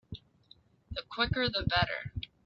The 0.93 1.03
quicker 1.11 1.47
the 1.47 1.61
better. 1.67 2.11